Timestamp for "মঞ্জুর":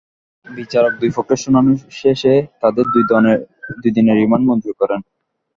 4.47-4.75